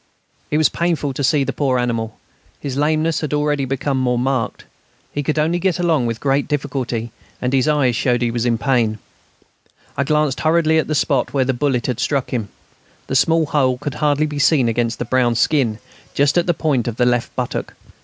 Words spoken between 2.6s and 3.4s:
lameness had